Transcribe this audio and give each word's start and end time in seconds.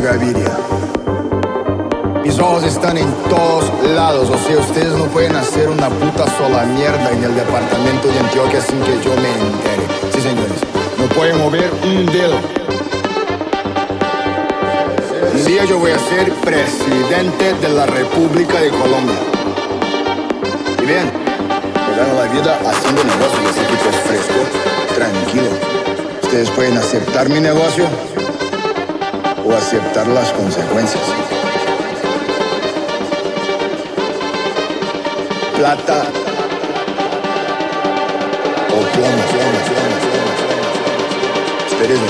Gaviria. 0.00 0.50
Mis 2.24 2.38
ojos 2.38 2.64
están 2.64 2.96
en 2.96 3.12
todos 3.28 3.64
lados, 3.94 4.30
o 4.30 4.38
sea, 4.38 4.58
ustedes 4.58 4.92
no 4.96 5.04
pueden 5.06 5.36
hacer 5.36 5.68
una 5.68 5.90
puta 5.90 6.24
sola 6.38 6.64
mierda 6.64 7.10
en 7.10 7.22
el 7.22 7.34
departamento 7.34 8.08
de 8.08 8.18
Antioquia 8.20 8.60
sin 8.62 8.80
que 8.80 8.92
yo 9.04 9.14
me 9.16 9.28
entere. 9.28 9.84
Sí, 10.14 10.20
señores, 10.20 10.60
no 10.98 11.04
pueden 11.14 11.38
mover 11.38 11.70
un 11.84 12.06
dedo. 12.06 12.36
Un 15.34 15.44
día 15.44 15.64
yo 15.64 15.78
voy 15.78 15.90
a 15.90 15.98
ser 15.98 16.32
presidente 16.32 17.54
de 17.60 17.68
la 17.68 17.86
República 17.86 18.60
de 18.60 18.70
Colombia. 18.70 19.18
Y 20.80 20.86
bien, 20.86 21.10
me 21.74 21.96
gano 21.96 22.14
la 22.14 22.32
vida 22.32 22.58
haciendo 22.66 23.04
negocios, 23.04 23.50
ese 23.50 23.64
tipo 23.66 23.90
es 23.90 23.96
fresco, 24.06 24.94
tranquilo. 24.94 25.50
Ustedes 26.22 26.50
pueden 26.50 26.78
aceptar 26.78 27.28
mi 27.28 27.40
negocio 27.40 27.86
o 29.44 29.52
aceptar 29.52 30.06
las 30.08 30.32
consecuencias. 30.32 31.02
Plata 35.56 36.04
o 38.68 38.80
plomo, 38.92 39.22
plomo, 39.30 39.58
plomo, 39.68 39.96
plomo. 40.02 40.32
Ustedes 41.70 42.00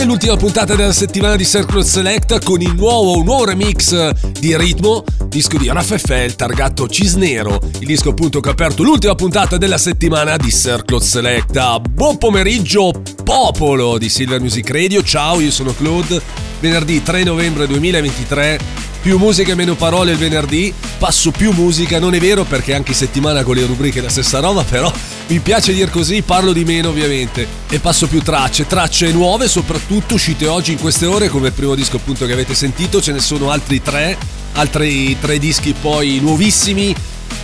grande 0.00 0.04
l'ultima 0.04 0.36
puntata 0.36 0.74
della 0.74 0.92
settimana 0.92 1.36
di 1.36 1.44
Circle 1.44 1.84
Select 1.84 2.42
con 2.44 2.60
il 2.60 2.74
nuovo, 2.74 3.18
un 3.18 3.24
nuovo 3.24 3.44
remix 3.44 4.10
di 4.38 4.56
Ritmo, 4.56 5.04
disco 5.26 5.58
di 5.58 5.68
Raffaele 5.68 6.34
targato 6.34 6.88
Cisnero, 6.88 7.58
il 7.80 7.86
disco 7.86 8.10
appunto 8.10 8.40
che 8.40 8.48
ha 8.48 8.52
aperto 8.52 8.82
l'ultima 8.82 9.14
puntata 9.14 9.56
della 9.56 9.78
settimana 9.78 10.36
di 10.36 10.50
Circle 10.50 11.00
Select. 11.00 11.80
Buon 11.90 12.18
pomeriggio 12.18 12.92
popolo 13.24 13.98
di 13.98 14.08
Silver 14.08 14.40
Music 14.40 14.70
Radio, 14.70 15.02
ciao 15.02 15.40
io 15.40 15.50
sono 15.50 15.74
Claude, 15.74 16.20
venerdì 16.60 17.02
3 17.02 17.24
novembre 17.24 17.66
2023 17.66 18.58
più 19.02 19.18
musica 19.18 19.52
e 19.52 19.54
meno 19.54 19.74
parole 19.74 20.12
il 20.12 20.18
venerdì, 20.18 20.72
passo 20.98 21.30
più 21.30 21.52
musica, 21.52 21.98
non 21.98 22.14
è 22.14 22.20
vero 22.20 22.44
perché 22.44 22.74
anche 22.74 22.92
settimana 22.92 23.42
con 23.42 23.56
le 23.56 23.66
rubriche 23.66 24.00
la 24.00 24.08
stessa 24.08 24.40
roba, 24.40 24.62
però 24.62 24.92
mi 25.30 25.38
piace 25.38 25.72
dire 25.72 25.90
così, 25.90 26.20
parlo 26.22 26.52
di 26.52 26.64
meno 26.64 26.88
ovviamente 26.88 27.46
e 27.68 27.78
passo 27.78 28.08
più 28.08 28.20
tracce, 28.20 28.66
tracce 28.66 29.12
nuove 29.12 29.46
soprattutto 29.46 30.14
uscite 30.14 30.48
oggi 30.48 30.72
in 30.72 30.80
queste 30.80 31.06
ore 31.06 31.28
come 31.28 31.52
primo 31.52 31.76
disco 31.76 31.98
appunto 31.98 32.26
che 32.26 32.32
avete 32.32 32.52
sentito, 32.54 33.00
ce 33.00 33.12
ne 33.12 33.20
sono 33.20 33.52
altri 33.52 33.80
tre, 33.80 34.18
altri 34.54 35.16
tre 35.20 35.38
dischi 35.38 35.72
poi 35.80 36.18
nuovissimi 36.20 36.92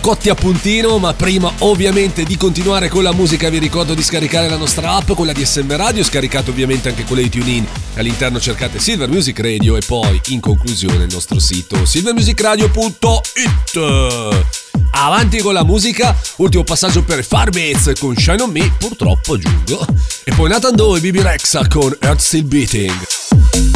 cotti 0.01 0.29
a 0.29 0.35
puntino, 0.35 0.99
ma 0.99 1.15
prima 1.15 1.49
ovviamente 1.61 2.25
di 2.25 2.37
continuare 2.37 2.89
con 2.89 3.05
la 3.05 3.13
musica 3.13 3.49
vi 3.51 3.59
ricordo 3.59 3.95
di 3.95 4.03
scaricare 4.03 4.49
la 4.49 4.57
nostra 4.57 4.95
app, 4.95 5.13
quella 5.13 5.33
di 5.33 5.45
SM 5.45 5.77
Radio, 5.77 6.03
scaricate 6.03 6.51
ovviamente 6.51 6.89
anche 6.89 7.05
quella 7.05 7.23
di 7.23 7.29
TuneIn. 7.29 7.65
All'interno 7.95 8.41
cercate 8.41 8.81
Silver 8.81 9.09
Music 9.09 9.39
Radio 9.39 9.77
e 9.77 9.83
poi 9.87 10.21
in 10.29 10.41
conclusione 10.41 11.05
il 11.05 11.13
nostro 11.13 11.39
sito 11.39 11.85
silvermusicradio.it. 11.85 14.66
Avanti 14.99 15.41
con 15.41 15.53
la 15.53 15.63
musica, 15.63 16.17
ultimo 16.37 16.65
passaggio 16.65 17.05
per 17.05 17.23
Farbase 17.23 17.95
con 17.99 18.17
Shine 18.17 18.41
On 18.41 18.51
Me, 18.51 18.73
purtroppo 18.79 19.35
aggiungo. 19.35 19.87
E 20.25 20.33
poi 20.35 20.49
Nathan 20.49 20.75
Doe 20.75 20.97
e 20.97 21.01
Bibi 21.03 21.21
Rexa 21.21 21.69
con 21.69 21.95
Earth 22.01 22.21
Still 22.21 22.49
Beating. 22.49 23.76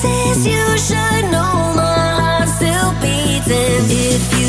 places 0.00 0.46
you 0.46 0.78
should 0.78 1.24
know 1.30 1.72
my 1.76 2.08
heart's 2.20 2.54
still 2.56 2.90
beating. 3.02 3.84
If 3.90 4.24
you 4.38 4.43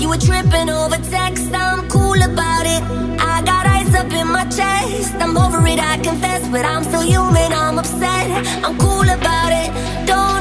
You 0.00 0.08
were 0.08 0.16
tripping 0.16 0.68
over 0.70 0.96
text. 1.10 1.52
I'm 1.54 1.88
cool 1.88 2.20
about 2.22 2.66
it. 2.66 2.82
I 3.20 3.42
got 3.42 3.66
ice 3.66 3.94
up 3.94 4.10
in 4.12 4.28
my 4.28 4.44
chest. 4.44 5.14
I'm 5.20 5.36
over 5.36 5.64
it, 5.66 5.78
I 5.78 5.98
confess, 5.98 6.48
but 6.48 6.64
I'm 6.64 6.82
still 6.84 7.02
human. 7.02 7.52
I'm 7.52 7.78
upset. 7.78 8.26
I'm 8.64 8.76
cool 8.78 9.08
about 9.08 9.52
it. 9.52 9.68
Don't 10.06 10.31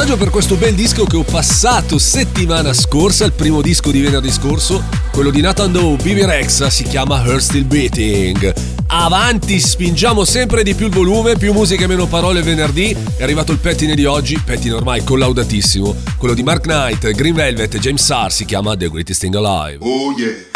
passaggio 0.00 0.16
per 0.16 0.30
questo 0.30 0.56
bel 0.56 0.74
disco 0.74 1.04
che 1.04 1.16
ho 1.16 1.22
passato 1.22 1.98
settimana 1.98 2.72
scorsa, 2.72 3.26
il 3.26 3.32
primo 3.32 3.60
disco 3.60 3.90
di 3.90 4.00
venerdì 4.00 4.30
scorso, 4.30 4.82
quello 5.12 5.28
di 5.28 5.42
Nathan 5.42 5.70
Doe, 5.72 5.96
Bibi 5.96 6.24
Rexa, 6.24 6.70
si 6.70 6.84
chiama 6.84 7.22
Her 7.22 7.42
Still 7.42 7.66
Beating. 7.66 8.54
Avanti, 8.86 9.60
spingiamo 9.60 10.24
sempre 10.24 10.62
di 10.62 10.74
più 10.74 10.86
il 10.86 10.92
volume, 10.92 11.36
più 11.36 11.52
musica 11.52 11.84
e 11.84 11.86
meno 11.86 12.06
parole 12.06 12.40
venerdì. 12.40 12.96
È 13.14 13.22
arrivato 13.22 13.52
il 13.52 13.58
pettine 13.58 13.94
di 13.94 14.06
oggi, 14.06 14.40
pettine 14.42 14.72
ormai 14.72 15.04
collaudatissimo, 15.04 15.94
quello 16.16 16.32
di 16.32 16.42
Mark 16.44 16.62
Knight, 16.62 17.10
Green 17.10 17.34
Velvet 17.34 17.74
e 17.74 17.78
James 17.78 18.02
Sarr, 18.02 18.30
si 18.30 18.46
chiama 18.46 18.74
The 18.74 18.88
Greatest 18.88 19.20
Thing 19.20 19.34
Alive. 19.34 19.84
Oh 19.84 20.14
yeah. 20.16 20.49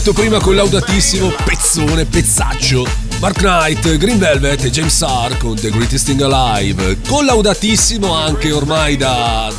Detto 0.00 0.12
prima 0.14 0.40
collaudatissimo 0.40 1.30
pezzone, 1.44 2.06
pezzaccio. 2.06 2.86
Mark 3.20 3.36
Knight, 3.36 3.98
Green 3.98 4.18
Velvet 4.18 4.64
e 4.64 4.70
James 4.70 4.96
Sarr 4.96 5.36
con 5.36 5.56
The 5.56 5.68
Greatest 5.68 6.06
Thing 6.06 6.22
Alive. 6.22 7.00
Collaudatissimo 7.06 8.10
anche 8.14 8.50
ormai 8.50 8.96
da... 8.96 9.52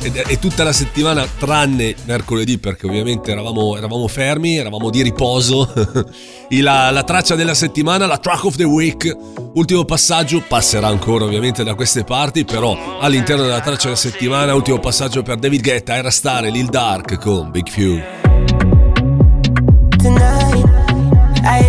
E 0.00 0.38
tutta 0.38 0.64
la 0.64 0.72
settimana 0.72 1.26
tranne 1.38 1.94
mercoledì 2.06 2.56
perché 2.56 2.86
ovviamente 2.86 3.30
eravamo, 3.30 3.76
eravamo 3.76 4.08
fermi, 4.08 4.56
eravamo 4.56 4.88
di 4.88 5.02
riposo. 5.02 5.70
la, 6.48 6.90
la 6.90 7.04
traccia 7.04 7.34
della 7.34 7.54
settimana, 7.54 8.06
la 8.06 8.16
track 8.16 8.44
of 8.44 8.56
the 8.56 8.64
week. 8.64 9.14
Ultimo 9.52 9.84
passaggio, 9.84 10.42
passerà 10.48 10.86
ancora 10.86 11.26
ovviamente 11.26 11.62
da 11.62 11.74
queste 11.74 12.04
parti, 12.04 12.46
però 12.46 12.98
all'interno 13.00 13.42
della 13.42 13.60
traccia 13.60 13.84
della 13.84 13.96
settimana, 13.96 14.54
ultimo 14.54 14.78
passaggio 14.78 15.22
per 15.22 15.36
David 15.36 15.60
Guetta, 15.60 15.94
era 15.94 16.10
stare 16.10 16.50
Lil 16.50 16.68
Dark 16.68 17.18
con 17.18 17.50
Big 17.50 17.68
Few. 17.68 18.21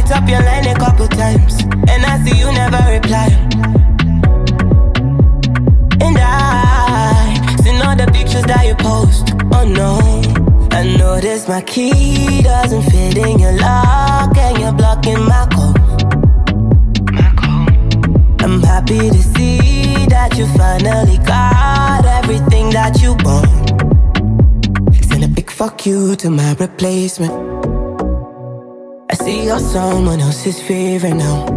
Hit 0.04 0.12
up 0.12 0.28
your 0.28 0.42
line 0.42 0.68
a 0.68 0.76
couple 0.76 1.08
times, 1.08 1.64
and 1.88 2.06
I 2.06 2.20
see 2.24 2.38
you 2.38 2.52
never 2.52 2.82
reply. 2.92 3.28
And 6.02 6.18
I 6.20 7.56
seen 7.64 7.82
all 7.82 7.96
the 7.96 8.10
pictures 8.12 8.44
that 8.44 8.66
you 8.68 8.76
post. 8.76 9.34
Oh 9.54 9.66
no, 9.66 10.00
I 10.72 10.84
noticed 10.98 11.48
my 11.48 11.62
key 11.62 12.42
doesn't 12.42 12.84
fit 12.84 13.18
in 13.18 13.40
your 13.40 13.54
lock, 13.54 14.38
and 14.38 14.58
you're 14.60 14.74
blocking 14.74 15.24
my 15.24 15.48
code. 15.54 15.80
I'm 18.42 18.62
happy 18.62 19.10
to 19.10 19.22
see 19.34 20.06
that 20.08 20.38
you 20.38 20.46
finally 20.58 21.18
got 21.20 22.06
everything 22.06 22.70
that 22.72 23.02
you 23.02 23.14
want. 23.24 25.06
Send 25.06 25.24
a 25.24 25.28
big 25.28 25.50
fuck 25.50 25.86
you 25.86 26.16
to 26.18 26.30
my 26.30 26.54
replacement. 26.60 27.53
See 29.24 29.46
you're 29.46 29.60
someone 29.60 30.20
else's 30.20 30.62
favorite 30.62 31.14
now. 31.14 31.48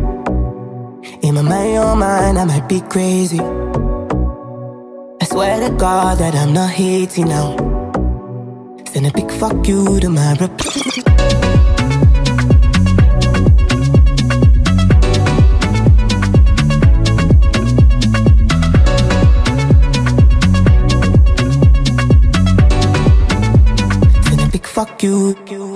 In 1.23 1.35
my 1.35 1.43
mind, 1.43 1.73
your 1.73 1.97
mind, 1.97 2.39
I 2.39 2.45
might 2.45 2.69
be 2.69 2.81
crazy. 2.81 3.41
I 3.41 5.25
swear 5.25 5.69
to 5.69 5.75
God 5.75 6.19
that 6.19 6.37
I'm 6.37 6.53
not 6.53 6.71
hating 6.71 7.27
now. 7.27 7.57
Send 8.93 9.09
a 9.09 9.11
big 9.13 9.33
fuck 9.33 9.67
you 9.67 9.99
to 9.99 10.09
my 10.09 10.35
reply. 10.35 11.03
fuck 24.77 25.03
you. 25.03 25.76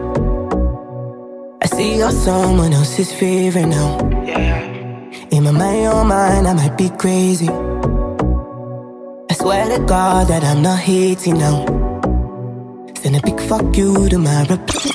See 1.81 1.97
you're 1.97 2.11
someone 2.11 2.73
else's 2.73 3.11
favorite 3.11 3.65
now. 3.65 3.97
In 5.31 5.43
my 5.45 5.49
mind, 5.49 5.81
your 5.81 6.05
mind, 6.05 6.47
I 6.47 6.53
might 6.53 6.77
be 6.77 6.89
crazy. 6.89 7.49
I 9.31 9.33
swear 9.33 9.65
to 9.75 9.83
God 9.85 10.27
that 10.27 10.43
I'm 10.43 10.61
not 10.61 10.77
hating 10.77 11.39
now. 11.39 11.65
Send 13.01 13.15
a 13.15 13.21
big 13.25 13.39
fuck 13.49 13.75
you 13.75 14.07
to 14.09 14.19
my 14.19 14.41
reply. 14.41 14.91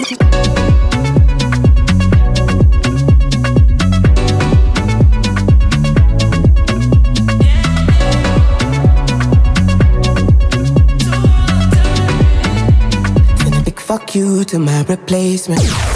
fuck 13.87 14.17
you 14.17 14.45
to 14.45 14.59
my 14.59 14.83
replacement. 14.89 15.96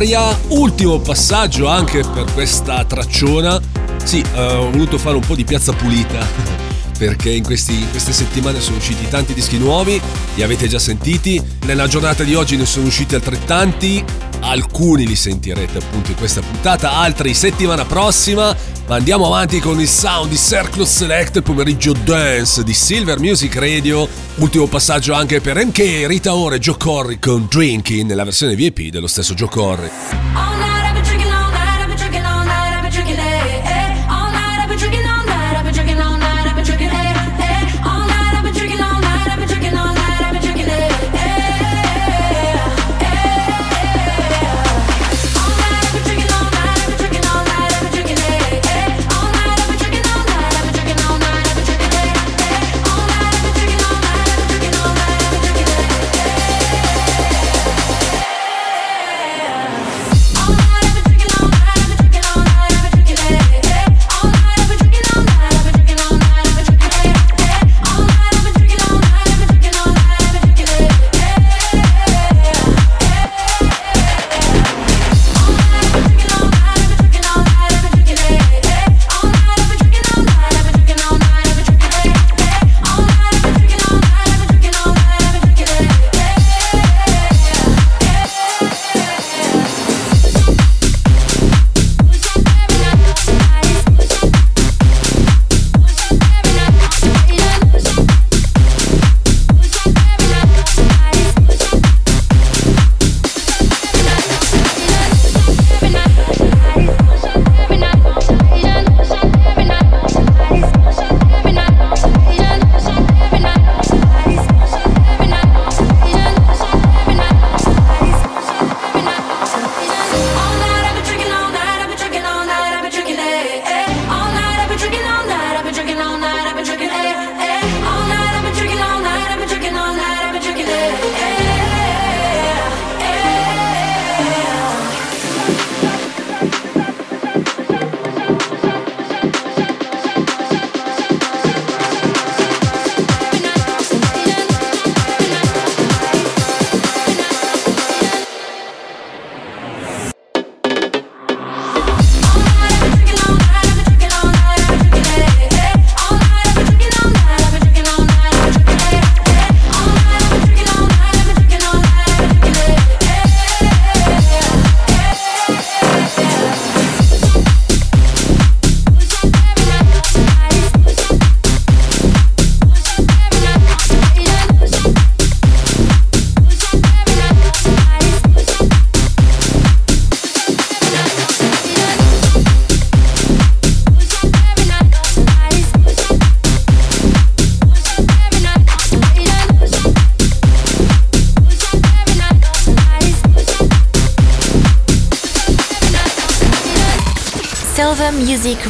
Aria, 0.00 0.34
ultimo 0.48 0.98
passaggio 0.98 1.66
anche 1.66 2.00
per 2.00 2.24
questa 2.32 2.86
tracciona. 2.86 3.60
Sì, 4.02 4.24
eh, 4.34 4.40
ho 4.40 4.70
voluto 4.70 4.96
fare 4.96 5.16
un 5.16 5.20
po' 5.20 5.34
di 5.34 5.44
piazza 5.44 5.74
pulita 5.74 6.26
perché 6.96 7.28
in, 7.30 7.42
questi, 7.42 7.74
in, 7.74 7.90
queste 7.90 8.14
settimane 8.14 8.62
sono 8.62 8.78
usciti 8.78 9.06
tanti 9.10 9.34
dischi 9.34 9.58
nuovi, 9.58 10.00
li 10.36 10.42
avete 10.42 10.68
già 10.68 10.78
sentiti, 10.78 11.38
nella 11.66 11.86
giornata 11.86 12.22
di 12.22 12.34
oggi 12.34 12.56
ne 12.56 12.64
sono 12.64 12.86
usciti 12.86 13.14
altrettanti, 13.14 14.02
alcuni 14.40 15.06
li 15.06 15.16
sentirete 15.16 15.76
appunto 15.76 16.12
in 16.12 16.16
questa 16.16 16.40
puntata, 16.40 16.92
altri 16.92 17.34
settimana 17.34 17.84
prossima, 17.84 18.56
ma 18.86 18.96
andiamo 18.96 19.26
avanti 19.26 19.60
con 19.60 19.78
il 19.80 19.88
sound 19.88 20.30
di 20.30 20.38
Circle 20.38 20.86
Select, 20.86 21.42
pomeriggio 21.42 21.92
dance 21.92 22.64
di 22.64 22.72
Silver 22.72 23.18
Music 23.18 23.54
Radio, 23.56 24.08
ultimo 24.36 24.66
passaggio 24.66 25.12
anche 25.12 25.40
per 25.40 25.64
MK, 25.64 26.04
Rita 26.06 26.34
Ore, 26.34 26.58
Joe 26.58 26.76
Corry 26.76 27.18
con 27.18 27.46
Drinking 27.48 28.06
nella 28.08 28.24
versione 28.24 28.54
VIP 28.54 28.90
dello 28.90 29.06
stesso 29.06 29.34
Joe 29.34 29.48
Corry. 29.48 30.69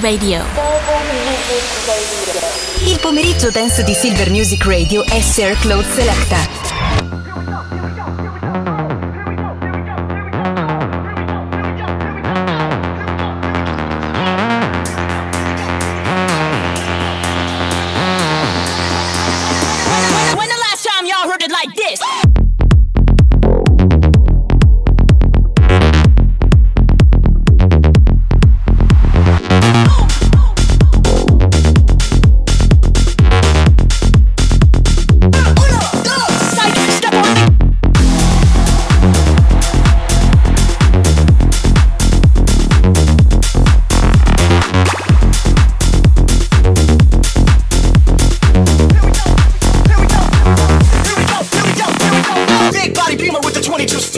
Radio. 0.00 0.44
Il 2.86 2.98
pomeriggio 3.00 3.50
dance 3.50 3.82
di 3.82 3.92
Silver 3.92 4.30
Music 4.30 4.64
Radio 4.64 5.04
è 5.04 5.20
Sir 5.20 5.56
Claude 5.58 5.86
Selecta. 5.92 6.49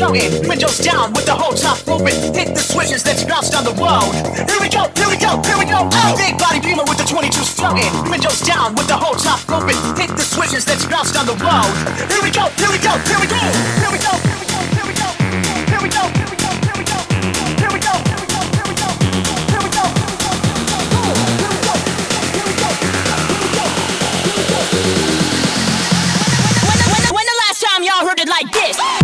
shouting, 0.03 0.49
windows 0.49 0.79
down 0.79 1.13
with 1.13 1.27
the 1.27 1.35
whole 1.35 1.55
top 1.55 1.79
open. 1.87 2.15
Hit 2.35 2.55
the 2.55 2.61
switches, 2.61 3.07
let's 3.07 3.25
bounce 3.25 3.51
down 3.51 3.65
the 3.65 3.75
road. 3.79 4.11
Here 4.35 4.59
we 4.59 4.69
go, 4.69 4.91
here 4.99 5.09
we 5.09 5.17
go, 5.17 5.39
here 5.47 5.59
we 5.59 5.65
go. 5.65 5.87
Oh. 5.87 6.15
Big 6.19 6.35
body 6.39 6.59
beamer 6.61 6.83
with 6.89 6.99
the 6.99 7.07
22 7.07 7.31
floating, 7.47 7.93
windows 8.11 8.41
down 8.43 8.75
with 8.75 8.89
the 8.89 8.97
whole 8.97 9.15
top 9.15 9.39
open. 9.49 9.77
Hit 9.95 10.11
the 10.11 10.27
switches, 10.27 10.67
let's 10.67 10.87
bounce 10.87 11.13
down 11.13 11.27
the 11.27 11.39
road. 11.39 11.71
Here 12.11 12.23
we 12.23 12.31
go, 12.35 12.51
here 12.59 12.71
we 12.71 12.79
go, 12.83 12.93
here 13.07 13.21
we 13.23 13.29
go, 13.31 13.39
here 13.39 13.93
we 13.95 13.99
go, 14.03 14.13
here 14.27 14.39
we 14.39 14.47
go, 14.51 14.63
here 15.71 15.83
we 15.83 15.89
go, 15.89 16.03
here 16.11 16.27
we 16.27 16.35
go, 16.35 16.51
here 16.59 16.75
we 16.75 16.83
go. 16.83 18.03
like 28.29 28.53
this. 28.53 29.02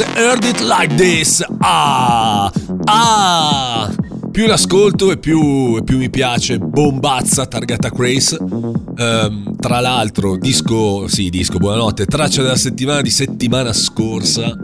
Heard 0.00 0.44
It 0.44 0.60
Like 0.60 0.94
This. 0.96 1.44
Ah, 1.58 2.50
ah. 2.84 3.94
Più 4.32 4.46
l'ascolto 4.46 5.12
e 5.12 5.18
più, 5.18 5.82
più 5.84 5.98
mi 5.98 6.10
piace. 6.10 6.58
Bombazza 6.58 7.46
targata 7.46 7.90
Grace. 7.90 8.36
Um, 8.40 9.54
tra 9.56 9.80
l'altro, 9.80 10.36
disco, 10.36 11.06
sì, 11.06 11.30
disco, 11.30 11.58
buonanotte. 11.58 12.06
Traccia 12.06 12.42
della 12.42 12.56
settimana 12.56 13.02
di 13.02 13.10
settimana 13.10 13.72
scorsa. 13.72 14.56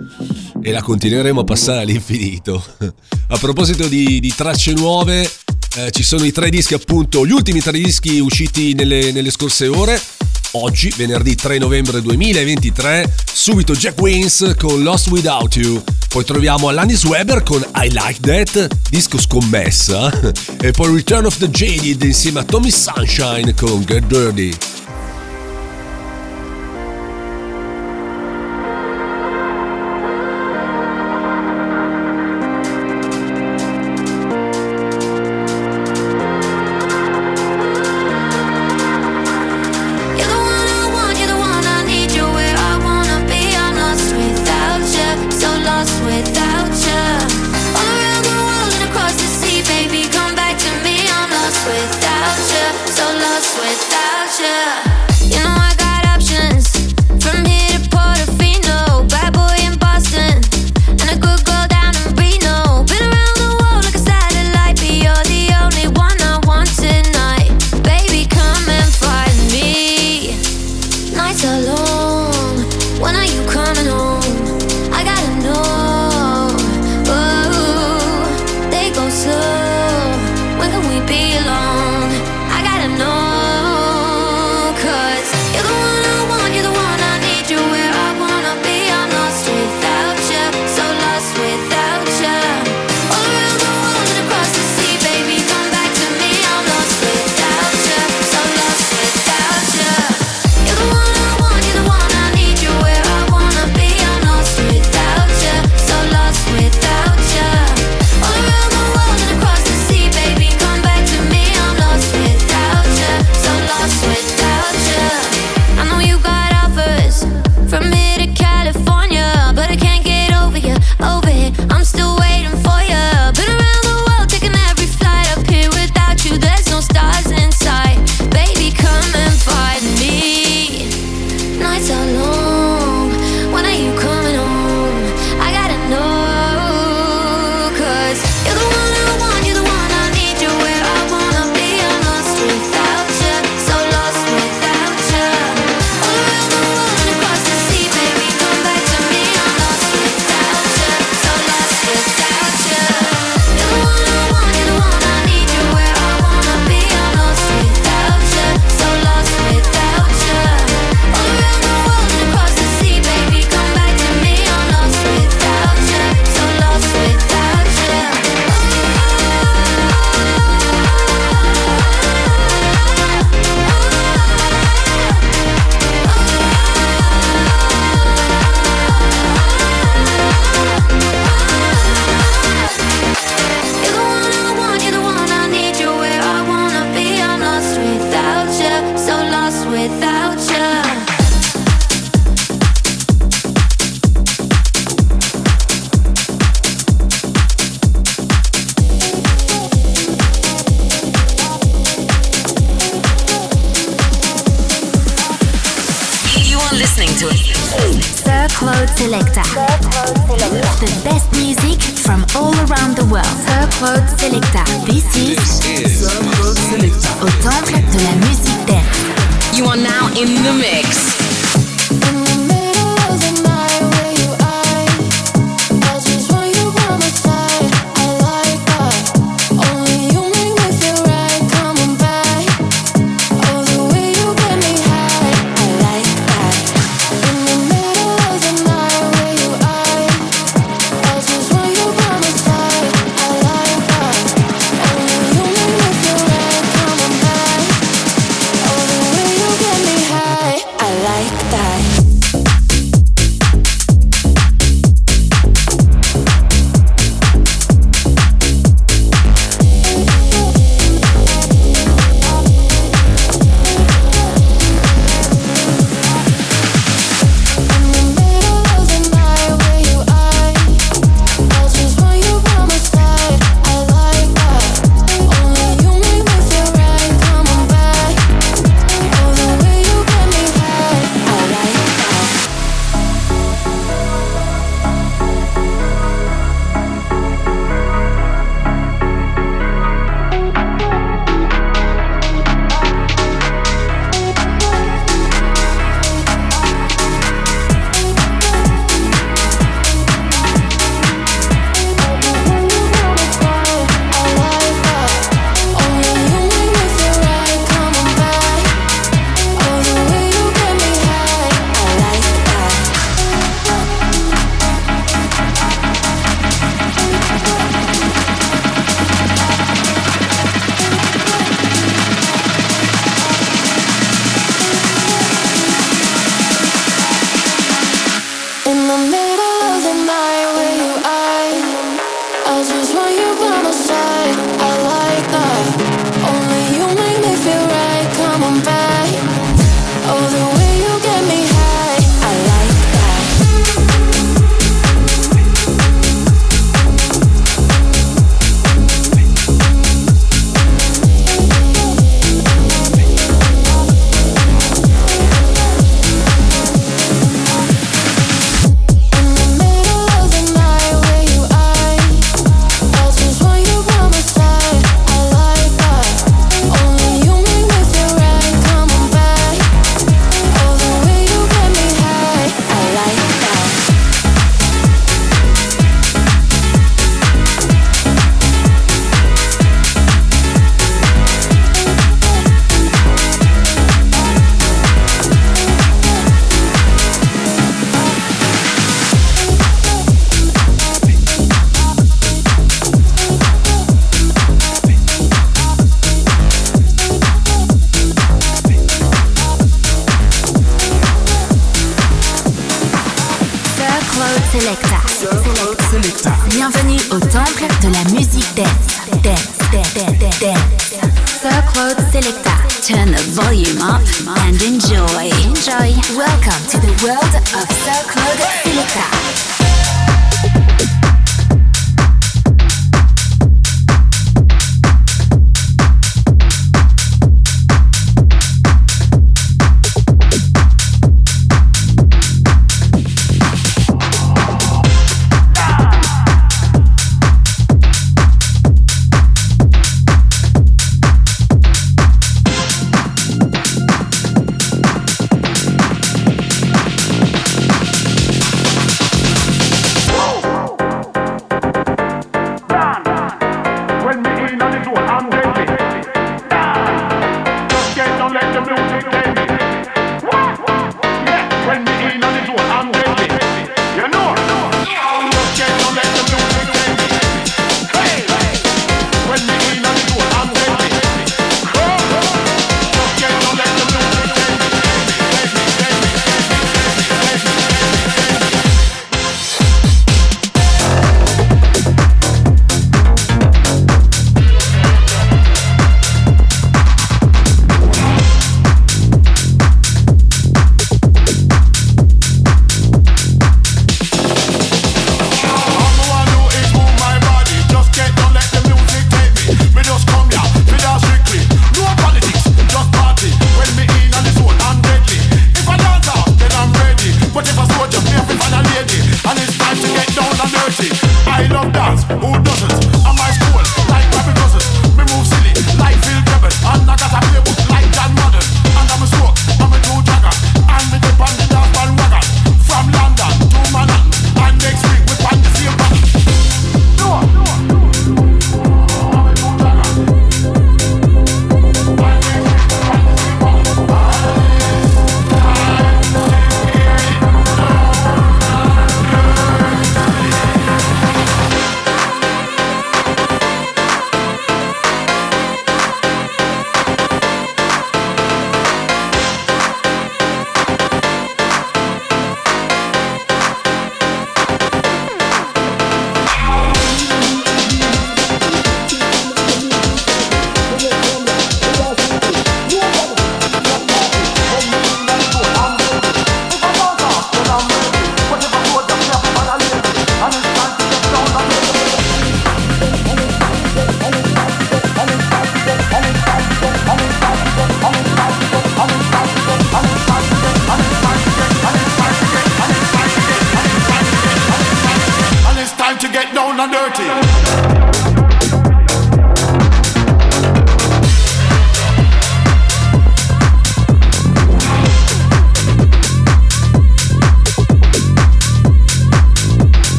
E 0.61 0.73
la 0.73 0.83
continueremo 0.83 1.41
a 1.41 1.45
passare 1.45 1.83
all'infinito. 1.83 2.65
a 3.29 3.39
proposito 3.39 3.87
di, 3.87 4.19
di 4.19 4.35
tracce 4.35 4.73
nuove, 4.73 5.31
eh, 5.77 5.91
ci 5.93 6.03
sono 6.03 6.25
i 6.25 6.33
tre 6.33 6.51
dischi, 6.51 6.75
appunto, 6.75 7.25
gli 7.25 7.33
ultimi 7.33 7.61
tre 7.61 7.79
dischi 7.79 8.19
usciti 8.19 8.75
nelle, 8.75 9.13
nelle 9.13 9.31
scorse 9.31 9.69
ore. 9.69 10.01
Oggi, 10.53 10.93
venerdì 10.97 11.37
3 11.37 11.59
novembre 11.59 12.03
2023, 12.03 13.15
subito 13.33 13.73
Jack 13.73 14.01
Wins 14.01 14.55
con 14.59 14.83
Lost 14.83 15.07
Without 15.09 15.55
You. 15.55 15.81
Poi 16.09 16.25
troviamo 16.25 16.69
Alanis 16.69 17.05
Weber 17.05 17.45
con 17.45 17.65
I 17.77 17.89
Like 17.91 18.19
That, 18.21 18.69
disco 18.89 19.19
scommessa. 19.19 20.11
E 20.61 20.73
poi 20.73 20.93
Return 20.93 21.27
of 21.27 21.39
the 21.39 21.49
Jaded 21.49 22.03
insieme 22.03 22.41
a 22.41 22.45
Tommy 22.45 22.71
Sunshine 22.71 23.55
con 23.55 23.85
Get 23.85 24.05
Dirty. 24.07 24.70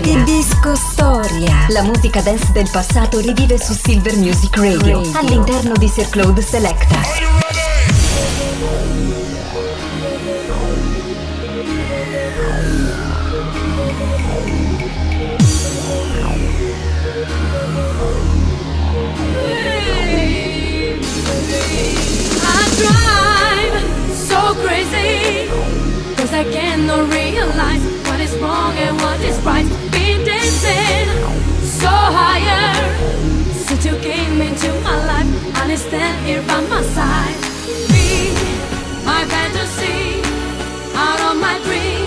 Music 0.00 0.24
Disco 0.24 0.74
Storia. 0.74 1.66
La 1.68 1.82
musica 1.82 2.20
dance 2.20 2.50
del 2.50 2.68
passato 2.70 3.20
rivive 3.20 3.58
su 3.58 3.74
Silver 3.74 4.16
Music 4.16 4.56
Radio, 4.56 5.02
Radio. 5.02 5.18
all'interno 5.18 5.74
di 5.74 5.86
Sir 5.86 6.08
Claude 6.08 6.42
Selecta. 6.42 7.00
I 26.36 26.42
cannot 26.52 27.12
realize 27.12 27.84
what 28.08 28.20
is 28.20 28.36
wrong 28.38 28.76
and 28.76 28.96
what 29.00 29.20
is 29.20 29.38
right. 29.44 29.83
rising 30.64 31.08
so 31.62 31.88
higher. 31.88 32.74
Since 33.52 33.86
you 33.86 33.96
came 33.98 34.40
into 34.40 34.68
my 34.80 34.96
life 35.06 35.56
And 35.56 35.70
you 35.70 35.76
stand 35.76 36.26
here 36.26 36.42
by 36.42 36.60
my 36.68 36.82
side. 36.82 37.36
Be 37.88 38.32
my 39.04 39.24
fantasy 39.24 40.20
Out 40.94 41.20
of 41.20 41.40
my 41.40 41.58
dreams. 41.64 42.03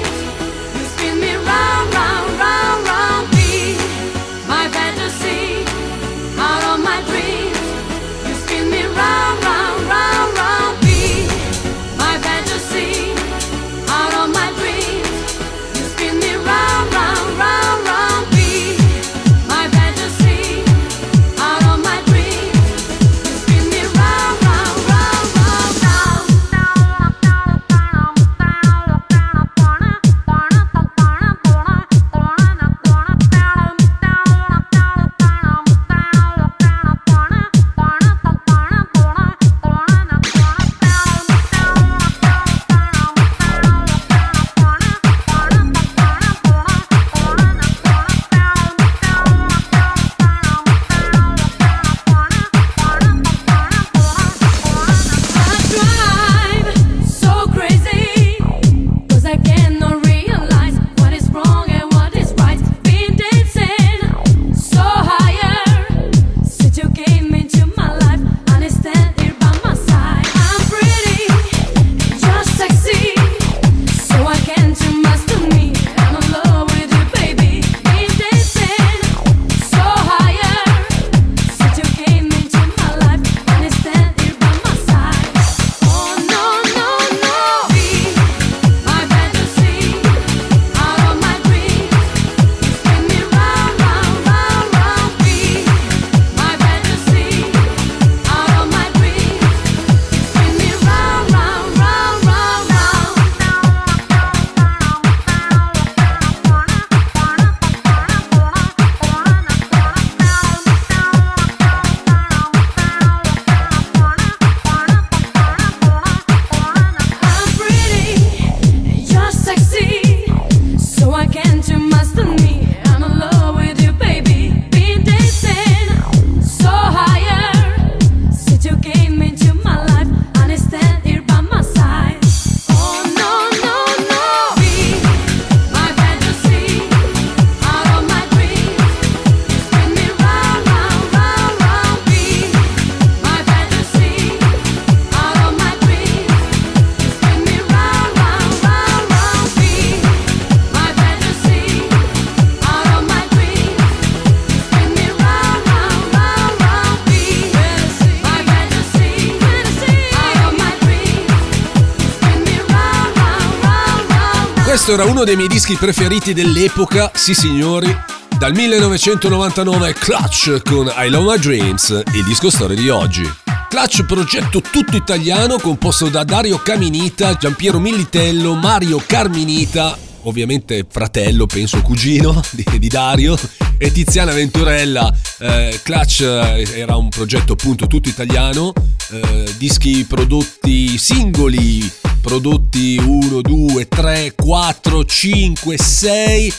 Questo 164.78 164.94
era 164.94 165.10
uno 165.10 165.24
dei 165.24 165.36
miei 165.36 165.48
dischi 165.48 165.74
preferiti 165.74 166.34
dell'epoca, 166.34 167.12
sì 167.16 167.34
signori. 167.34 167.92
Dal 168.38 168.54
1999 168.54 169.94
Clutch 169.94 170.62
con 170.64 170.94
I 170.96 171.10
Love 171.10 171.32
My 171.32 171.40
Dreams, 171.40 172.04
il 172.14 172.24
disco 172.24 172.52
storia 172.52 172.76
di 172.76 172.88
oggi. 172.88 173.28
Clutch 173.70 174.06
progetto 174.06 174.62
tutto 174.62 174.96
italiano 174.96 175.58
composto 175.58 176.10
da 176.10 176.24
Dario 176.24 176.60
Caminita, 176.60 177.34
Giampiero 177.34 177.80
Millitello, 177.80 178.54
Mario 178.54 179.02
Carminita, 179.04 179.98
ovviamente 180.22 180.86
fratello, 180.88 181.48
penso 181.48 181.82
cugino 181.82 182.40
di, 182.52 182.64
di 182.78 182.88
Dario, 182.88 183.36
e 183.80 183.92
Tiziana 183.92 184.32
Venturella. 184.32 185.12
Eh, 185.40 185.80
Clutch 185.82 186.22
eh, 186.22 186.68
era 186.76 186.96
un 186.98 187.10
progetto 187.10 187.54
appunto 187.54 187.88
tutto 187.88 188.10
italiano, 188.10 188.74
eh, 189.10 189.52
dischi 189.58 190.06
prodotti 190.08 191.00
singoli 191.00 191.92
prodotti 192.28 192.98
1, 193.02 193.40
2, 193.40 193.88
3, 193.88 194.34
4, 194.36 195.06
5, 195.06 195.78
6, 195.78 196.54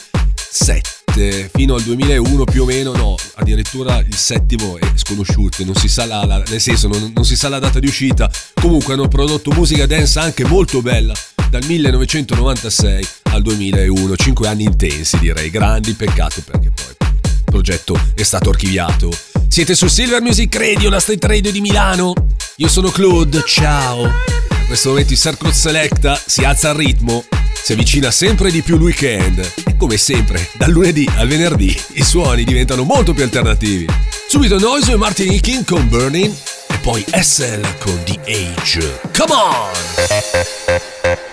7 0.50 1.50
fino 1.52 1.74
al 1.74 1.82
2001 1.82 2.44
più 2.44 2.62
o 2.62 2.64
meno, 2.64 2.92
no, 2.94 3.16
addirittura 3.34 3.98
il 3.98 4.14
settimo 4.14 4.78
è 4.78 4.86
sconosciuto, 4.94 5.62
non 5.66 5.74
si 5.74 5.88
sa 5.88 6.06
la, 6.06 6.24
la- 6.24 6.42
nel 6.48 6.60
senso 6.60 6.88
non, 6.88 7.12
non 7.14 7.22
si 7.22 7.36
sa 7.36 7.50
la 7.50 7.58
data 7.58 7.80
di 7.80 7.86
uscita. 7.86 8.30
Comunque 8.54 8.94
hanno 8.94 9.08
prodotto 9.08 9.50
musica 9.50 9.84
dance 9.84 10.18
anche 10.18 10.46
molto 10.46 10.80
bella 10.80 11.12
dal 11.50 11.62
1996 11.66 13.06
al 13.24 13.42
2001, 13.42 14.16
5 14.16 14.48
anni 14.48 14.62
intensi 14.64 15.18
direi, 15.18 15.50
grandi, 15.50 15.92
peccato 15.92 16.40
perché 16.46 16.70
poi 16.70 16.96
il 17.10 17.44
progetto 17.44 17.94
è 18.14 18.22
stato 18.22 18.48
archiviato. 18.48 19.12
Siete 19.48 19.74
su 19.74 19.86
Silver 19.86 20.22
Music 20.22 20.54
Radio, 20.56 20.88
la 20.88 20.98
street 20.98 21.24
radio 21.26 21.52
di 21.52 21.60
Milano. 21.60 22.14
Io 22.56 22.68
sono 22.68 22.88
Claude, 22.88 23.42
ciao. 23.44 24.37
Questo 24.68 24.90
momento 24.90 25.14
il 25.14 25.18
Circle 25.18 25.50
Selecta 25.50 26.20
si 26.26 26.44
alza 26.44 26.68
al 26.68 26.76
ritmo, 26.76 27.24
si 27.54 27.72
avvicina 27.72 28.10
sempre 28.10 28.50
di 28.50 28.60
più 28.60 28.74
il 28.74 28.82
weekend. 28.82 29.52
E 29.64 29.76
come 29.78 29.96
sempre, 29.96 30.46
dal 30.58 30.70
lunedì 30.70 31.08
al 31.16 31.26
venerdì 31.26 31.74
i 31.94 32.04
suoni 32.04 32.44
diventano 32.44 32.82
molto 32.82 33.14
più 33.14 33.22
alternativi. 33.22 33.86
Subito 34.28 34.58
Noise 34.58 34.92
e 34.92 34.96
Martin 34.96 35.32
Hikin 35.32 35.64
con 35.64 35.88
Burning 35.88 36.34
e 36.68 36.76
poi 36.82 37.02
SL 37.02 37.78
con 37.78 37.98
The 38.04 38.20
Age. 38.26 39.00
Come 39.16 39.32
on! 39.32 41.27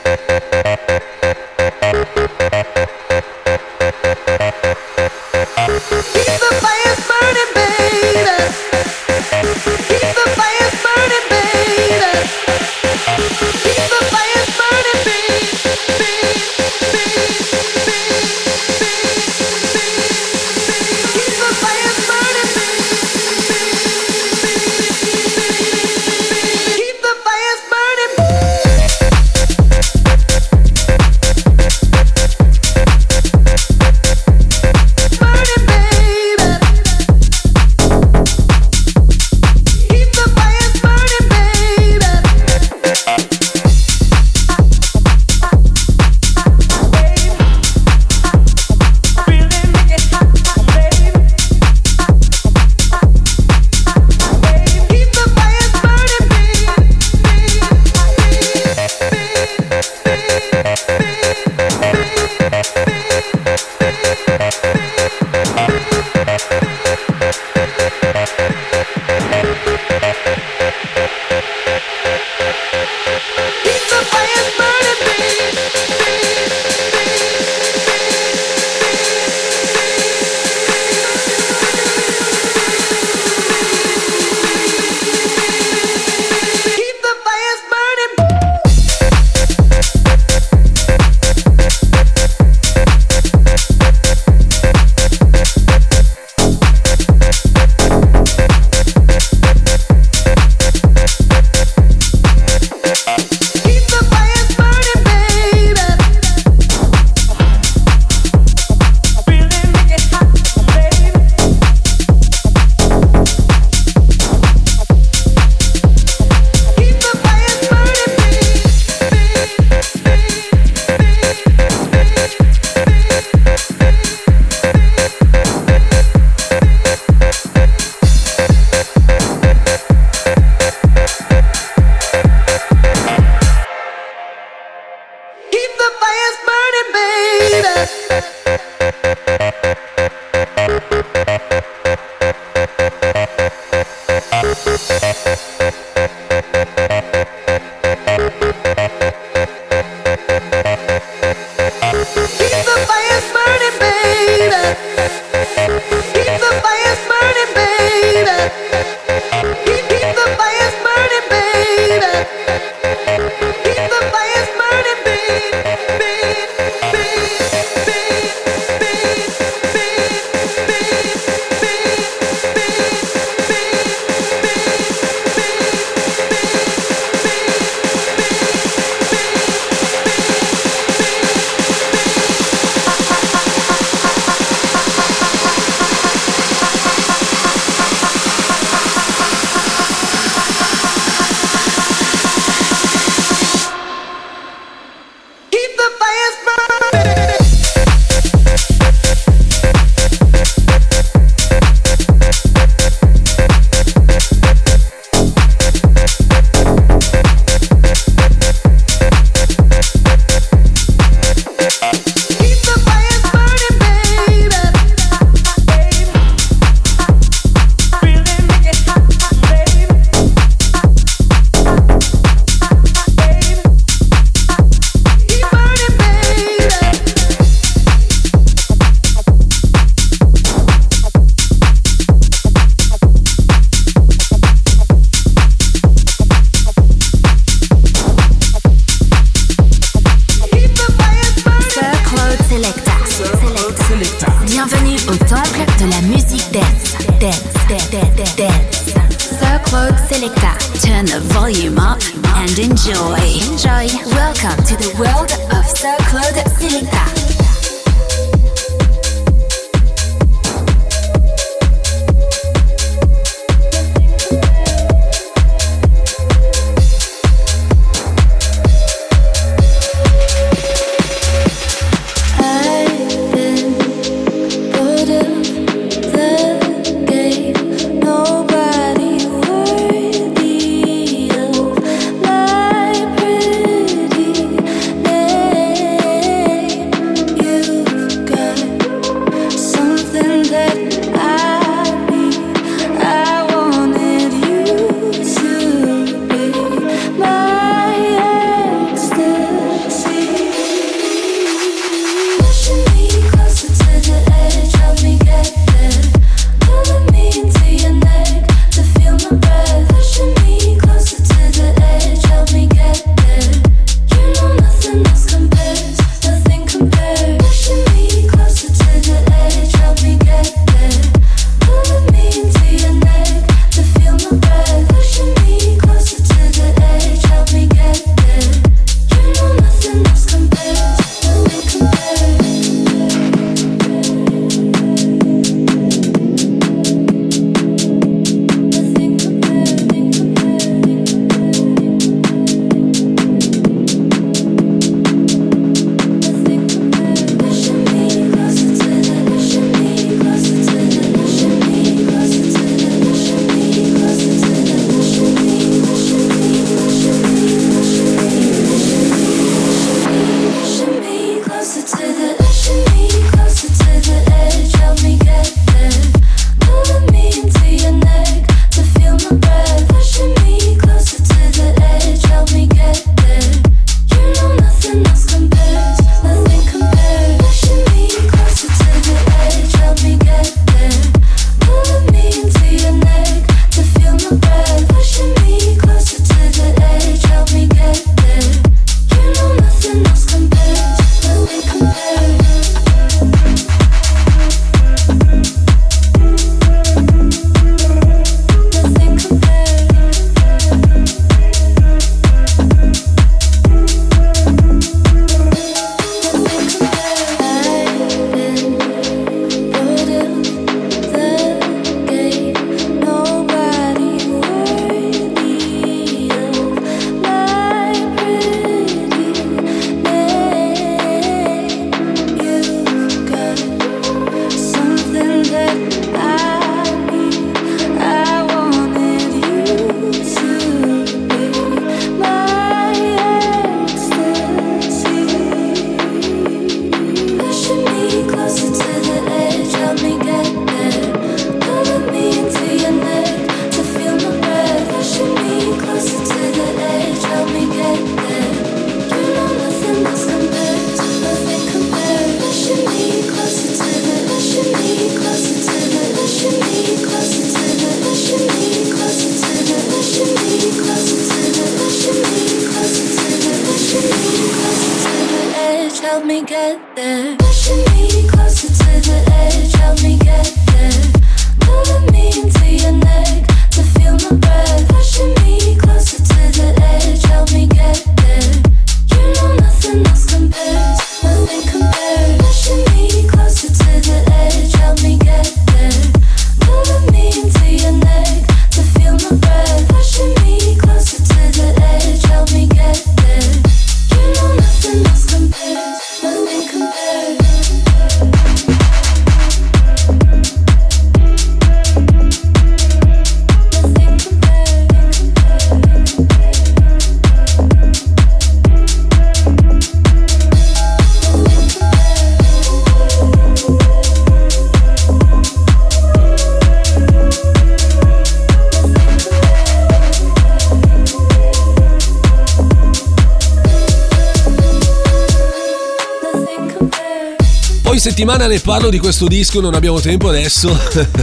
settimana 528.46 528.48
ne 528.48 528.60
parlo 528.60 528.90
di 528.90 529.00
questo 529.00 529.28
disco, 529.28 529.60
non 529.60 529.74
abbiamo 529.74 530.00
tempo 530.00 530.30
adesso. 530.30 530.78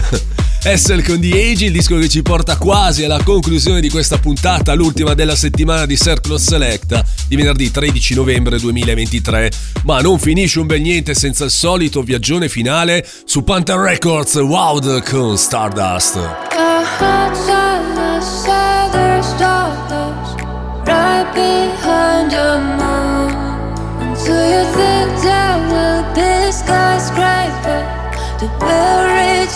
Essel 0.64 1.05
con 1.05 1.20
The 1.20 1.51
Age, 1.51 1.66
il 1.66 1.73
disco 1.73 1.97
che 1.99 2.09
ci 2.09 2.23
porta 2.23 2.57
quasi 2.57 3.05
alla 3.05 3.23
conclusione 3.23 3.81
di 3.81 3.91
questa 3.91 4.18
puntata, 4.18 4.75
l'ultima 4.75 5.14
della 5.14 5.35
settimana 5.35 5.87
di 5.87 5.97
Circle 5.97 6.39
Selecta 6.39 7.05
di 7.27 7.37
venerdì 7.37 7.70
13 7.70 8.14
novembre 8.14 8.59
2023. 8.59 9.51
Ma 9.85 10.01
non 10.01 10.18
finisce 10.18 10.61
un 10.61 10.66
bel 10.66 10.81
niente 10.81 11.14
senza 11.14 11.45
il 11.45 11.51
solito 11.51 12.03
viaggione 12.03 12.49
finale 12.49 13.07
su 13.25 13.43
Panther 13.43 13.79
Records 13.79 14.35
Wild 14.37 15.03
con 15.09 15.37
Stardust. 15.37 16.18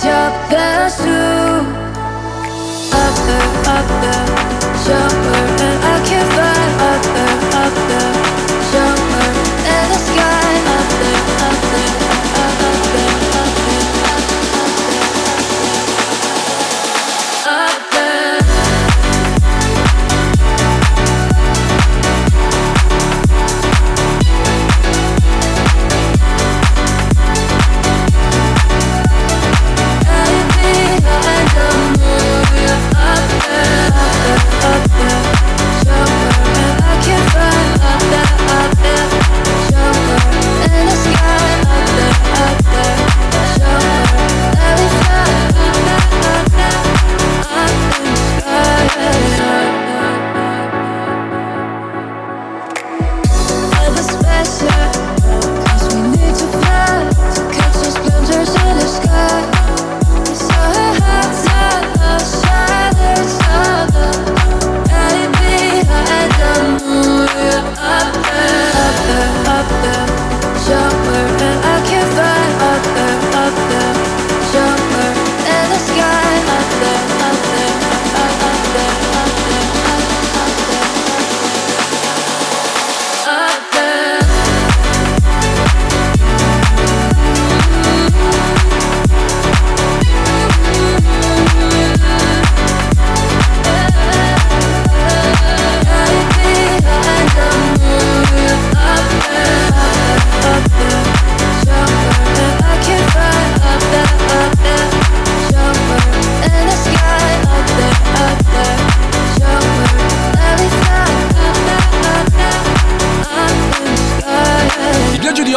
up 0.08 0.50
the 0.50 0.88
zoo 0.88 1.66
Up, 2.92 3.14
the, 3.26 3.70
up, 3.70 4.02
the. 4.02 4.35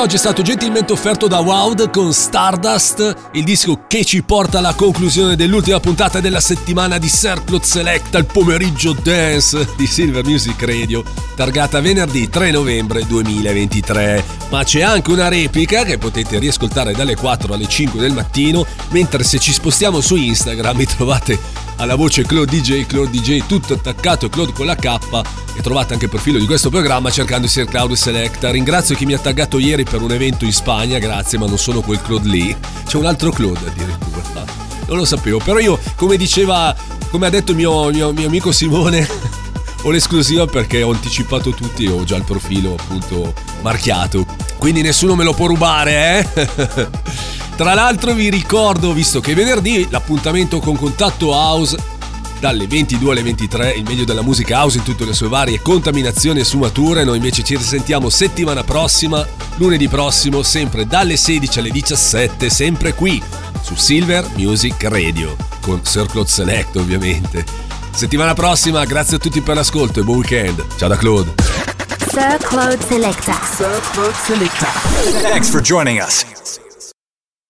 Oggi 0.09 0.17
è 0.17 0.25
stato 0.25 0.41
gentilmente 0.41 0.91
offerto 0.91 1.27
da 1.27 1.37
Woud 1.37 1.91
con 1.91 2.11
Stardust, 2.13 3.29
il 3.33 3.43
disco 3.43 3.83
che 3.87 4.03
ci 4.03 4.23
porta 4.23 4.57
alla 4.57 4.73
conclusione 4.73 5.35
dell'ultima 5.35 5.79
puntata 5.79 6.19
della 6.19 6.39
settimana 6.39 6.97
di 6.97 7.07
Circlot 7.07 7.63
Select 7.63 8.15
al 8.15 8.25
pomeriggio 8.25 8.93
dance 8.93 9.67
di 9.77 9.85
Silver 9.85 10.25
Music 10.25 10.59
Radio, 10.63 11.03
targata 11.35 11.79
venerdì 11.79 12.27
3 12.27 12.49
novembre 12.49 13.05
2023. 13.05 14.23
Ma 14.49 14.63
c'è 14.63 14.81
anche 14.81 15.11
una 15.11 15.27
replica 15.27 15.83
che 15.83 15.99
potete 15.99 16.39
riascoltare 16.39 16.93
dalle 16.93 17.15
4 17.15 17.53
alle 17.53 17.67
5 17.67 17.99
del 17.99 18.13
mattino, 18.13 18.65
mentre 18.89 19.23
se 19.23 19.37
ci 19.37 19.53
spostiamo 19.53 20.01
su 20.01 20.15
Instagram 20.15 20.75
mi 20.75 20.85
trovate 20.85 21.67
alla 21.79 21.95
voce 21.95 22.23
Claude 22.23 22.59
DJ, 22.59 22.85
Claude 22.85 23.09
DJ 23.09 23.45
tutto 23.45 23.73
attaccato, 23.73 24.29
Claude 24.29 24.51
con 24.51 24.65
la 24.65 24.75
K 24.75 24.97
e 25.55 25.61
trovate 25.61 25.93
anche 25.93 26.05
il 26.05 26.11
profilo 26.11 26.37
di 26.37 26.45
questo 26.45 26.69
programma 26.69 27.09
cercando 27.09 27.47
Sir 27.47 27.65
Cloud 27.65 27.93
Selecta. 27.93 28.51
Ringrazio 28.51 28.95
chi 28.95 29.05
mi 29.05 29.13
ha 29.13 29.19
taggato 29.19 29.59
ieri 29.59 29.83
per 29.83 30.01
un 30.01 30.11
evento 30.11 30.45
in 30.45 30.53
Spagna, 30.53 30.99
grazie, 30.99 31.37
ma 31.37 31.47
non 31.47 31.57
sono 31.57 31.81
quel 31.81 32.01
Claude 32.01 32.27
lì. 32.27 32.55
C'è 32.85 32.97
un 32.97 33.05
altro 33.05 33.31
Claude 33.31 33.67
addirittura. 33.67 34.17
Non 34.89 34.97
lo 34.97 35.05
sapevo, 35.05 35.37
però 35.37 35.59
io, 35.59 35.79
come 35.95 36.17
diceva, 36.17 36.75
come 37.11 37.27
ha 37.27 37.29
detto 37.29 37.53
mio, 37.53 37.91
mio, 37.91 38.11
mio 38.11 38.25
amico 38.25 38.51
Simone, 38.51 39.07
ho 39.83 39.91
l'esclusiva 39.91 40.47
perché 40.47 40.81
ho 40.81 40.89
anticipato 40.89 41.51
tutti 41.51 41.83
e 41.83 41.91
ho 41.91 42.03
già 42.03 42.15
il 42.15 42.23
profilo 42.23 42.73
appunto 42.73 43.31
marchiato. 43.61 44.25
Quindi 44.57 44.81
nessuno 44.81 45.13
me 45.13 45.23
lo 45.23 45.35
può 45.35 45.45
rubare, 45.45 46.27
eh? 46.33 46.89
Tra 47.59 47.73
l'altro 47.73 48.13
vi 48.13 48.29
ricordo, 48.29 48.93
visto 48.93 49.19
che 49.19 49.33
venerdì 49.33 49.85
l'appuntamento 49.89 50.61
con 50.61 50.77
Contatto 50.77 51.31
House 51.31 51.75
dalle 52.39 52.67
22 52.67 53.11
alle 53.11 53.21
23, 53.21 53.71
il 53.71 53.83
meglio 53.83 54.05
della 54.05 54.21
musica 54.21 54.61
house 54.61 54.77
in 54.77 54.83
tutte 54.83 55.03
le 55.03 55.11
sue 55.11 55.27
varie 55.27 55.61
contaminazioni 55.61 56.39
e 56.39 56.45
sfumature. 56.45 57.03
Noi 57.03 57.17
invece 57.17 57.43
ci 57.43 57.57
risentiamo 57.57 58.07
settimana 58.07 58.63
prossima, 58.63 59.27
lunedì 59.57 59.89
prossimo, 59.89 60.41
sempre 60.41 60.87
dalle 60.87 61.17
16 61.17 61.59
alle 61.59 61.71
17, 61.71 62.49
sempre 62.49 62.93
qui 62.93 63.21
su 63.61 63.75
Silver 63.75 64.25
Music 64.35 64.81
Radio, 64.83 65.35
con 65.59 65.81
Sir 65.83 66.05
Claude 66.05 66.29
Select 66.29 66.77
ovviamente. 66.77 67.43
Settimana 67.91 68.33
prossima, 68.35 68.85
grazie 68.85 69.17
a 69.17 69.19
tutti 69.19 69.41
per 69.41 69.55
l'ascolto 69.55 69.99
e 69.99 70.03
buon 70.03 70.19
weekend. 70.19 70.65
Ciao 70.77 70.87
da 70.87 70.95
Claude. 70.95 71.33
Sir 72.09 72.37
Claude 72.37 72.81
Selecta. 72.87 73.37
Thanks 75.23 75.49
for 75.49 75.59
joining 75.59 75.99
us. 75.99 76.25